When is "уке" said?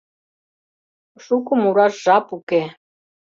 2.37-2.63